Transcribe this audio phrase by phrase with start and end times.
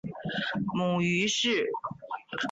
[0.75, 1.67] 母于氏。